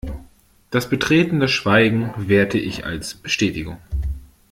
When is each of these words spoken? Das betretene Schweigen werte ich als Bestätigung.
Das 0.71 0.89
betretene 0.89 1.47
Schweigen 1.47 2.11
werte 2.17 2.57
ich 2.57 2.85
als 2.87 3.13
Bestätigung. 3.13 3.77